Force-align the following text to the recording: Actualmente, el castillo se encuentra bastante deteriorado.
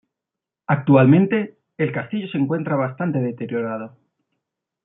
Actualmente, 0.65 1.59
el 1.77 1.91
castillo 1.91 2.27
se 2.31 2.39
encuentra 2.39 2.75
bastante 2.75 3.19
deteriorado. 3.19 3.97